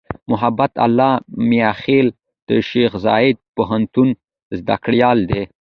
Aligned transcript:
محبت 0.31 0.73
الله 0.85 1.13
"میاخېل" 1.49 2.07
د 2.47 2.49
شیخزاید 2.69 3.37
پوهنتون 3.55 4.09
زدهکړیال 4.59 5.19
دی. 5.29 5.43